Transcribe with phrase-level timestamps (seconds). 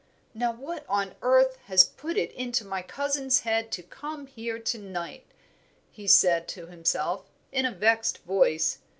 [0.33, 4.77] "Now what on earth has put it into my cousins' heads to come here to
[4.79, 5.27] night?"
[5.91, 8.79] he said to himself, in a vexed voice.